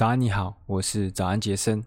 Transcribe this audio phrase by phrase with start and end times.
[0.00, 1.84] 早安，你好，我是早安杰森。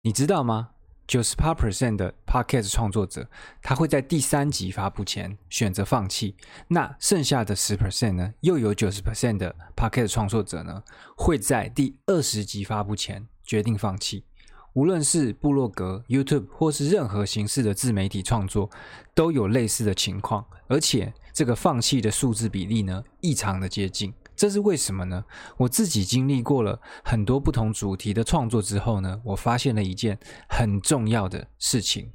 [0.00, 0.70] 你知道吗？
[1.06, 3.28] 九十八 percent 的 podcast 创作者，
[3.60, 6.34] 他会在第三集发布前选择放弃。
[6.68, 8.32] 那剩下的十 percent 呢？
[8.40, 10.82] 又有九十 percent 的 podcast 创作者呢，
[11.14, 14.24] 会在第二十集发布前决定放弃。
[14.72, 18.70] 无论是部落格、YouTube 或是任何形式的自媒体创作，
[19.14, 24.14] 都有类似的情况，而且这个放弃的数字比例呢，异常的接近。
[24.34, 25.24] 这是为什么呢？
[25.56, 30.18] 我自己经历过了很多不同主题的创作之后呢，我发现了一件
[30.48, 32.10] 很重要的事情，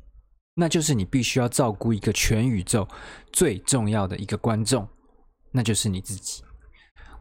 [0.56, 2.88] 那就是你必须要照顾一个全宇宙
[3.32, 4.88] 最重要的一个观众，
[5.52, 6.44] 那就是你自己。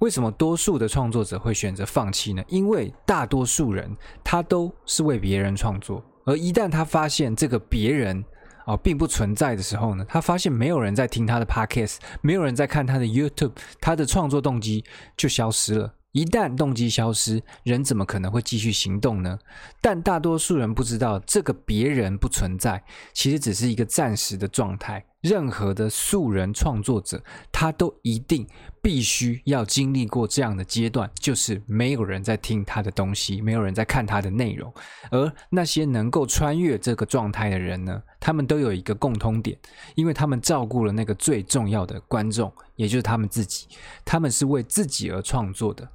[0.01, 2.45] 为什么多数的创作者会选择放弃呢？
[2.48, 3.90] 因为大多数人
[4.23, 8.23] 他都是为别人创作，而一旦他发现这个别人，
[8.66, 14.84] 哦，并不存在的时候呢，他发现没有人在听他的 podcast，没有人在看他的 YouTube，他的创作动机
[15.16, 15.94] 就消失了。
[16.12, 19.38] 一旦动机消失，人怎么可能会继续行动呢？
[19.80, 25.04] 但大多数人不知道，这个别人不存在，其实只是一个暂时的状态。
[25.22, 28.46] 任何的素人创作者，他都一定
[28.80, 34.73] 必须要经历过这样的阶段，就是没有人在听他的东西，没有人在看他的内容。
[35.10, 39.58] 而那些能够穿越这个状态的人呢，他们都有一个共通点，
[39.96, 43.66] 因为他们照顾了那个最重要的观众，也就是他们自己。
[44.04, 45.88] 他们是为自己而创作的。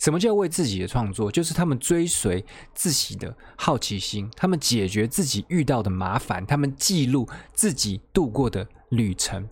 [0.00, 1.30] 什么叫为自己的创作？
[1.30, 9.48] 就是他们追随自己的好奇心，他们解决自己遇到的麻烦，他们记录自己度过的旅程。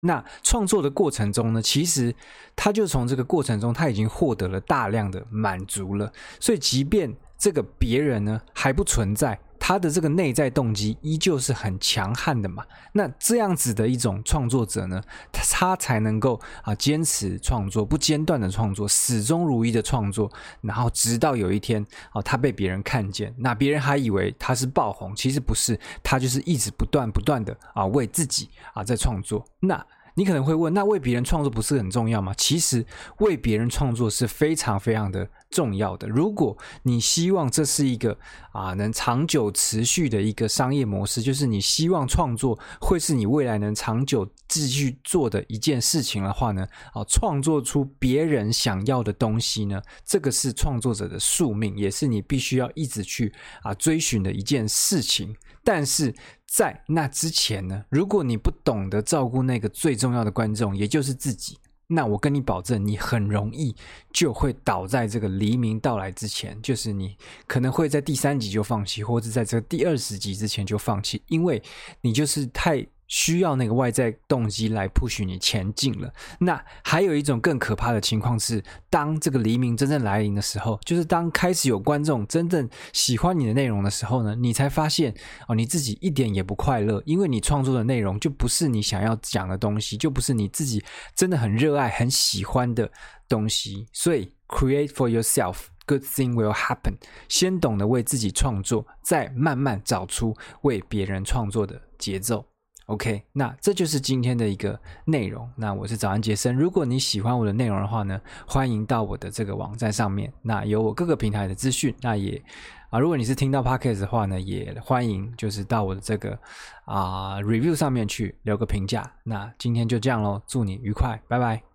[0.00, 2.12] 那创作的过程中呢，其实
[2.56, 6.12] 他就从这个过程中，他已经获得了大量的满足了。
[6.40, 9.38] 所以，即便这个别人呢还不存在。
[9.72, 12.62] 他的这个内在动机依旧是很强悍的嘛？
[12.92, 29.42] 那这样子的一种创作者呢，他才能够啊坚持创作，不间断的创作，始终如一的创作，然后直到有一天啊，他被别人看见，那别人还以为他是爆红，其实不是，他就是一直不断不断的啊为自己啊在创作。
[29.58, 29.82] 那
[30.14, 32.34] 你可能会问，那为别人创作不是很重要吗？
[32.36, 32.84] 其实
[33.18, 36.08] 为别人创作是非常非常的重要的。
[36.08, 38.18] 如果你希望这是一个
[38.52, 55.34] 啊能长久持续的一个商业模式，就是你希望创作会是你未来能长久继续做的一件事情的话呢，啊，创作出别人想要的东西呢，这个是创作者的宿命，也是你必须要一直去啊追寻的一件事情。
[55.64, 56.14] 但是
[56.46, 63.74] 在那之前呢，如果你不懂得照顾那个最重要的观众，也就是自己，那我跟你保证，你很容易
[64.12, 71.62] 就会倒在这个黎明到来之前，就是你可能会在第三集就放弃，或者在这个第二十集之前就放弃，因为
[72.00, 72.86] 你就是太。
[73.12, 76.10] 需要那个外在动机来 push 你前进了。
[76.38, 85.14] 那还有一种更可怕的情况是，当这个黎明真正来临的时候，就是当开始有观众真正喜欢你的内容的时候呢，你才发现
[85.46, 90.82] 哦，你自己一点也不快乐，因为你创作的内容就不是你想要讲的东西，就不是你自己
[91.14, 92.90] 真的很热爱、很喜欢的
[93.28, 93.86] 东西。
[93.92, 96.94] 所以，create for yourself, good thing will happen。
[97.28, 102.51] 先懂得为自己创作，再慢慢找出为别人创作的节奏。
[102.86, 105.48] OK，那这就是今天的一个内容。
[105.56, 106.54] 那我是早安杰森。
[106.54, 111.94] 如果你喜欢我的内容的话呢，欢迎到我的这个网站上面，那有我各个平台的资讯。
[112.00, 112.42] 那也
[112.90, 116.38] 啊，如果你是听到 Podcast 的话呢，也欢迎就是到我的这个
[116.84, 119.10] 啊 Review 上面去留个评价。
[119.22, 121.71] 那今天就这样喽，祝你愉快，拜拜。